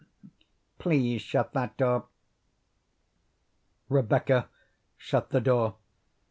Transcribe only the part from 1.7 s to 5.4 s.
door." Rebecca shut the